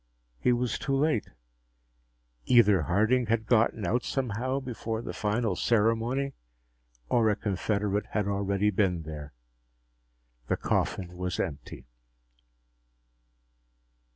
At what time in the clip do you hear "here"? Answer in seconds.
9.03-9.31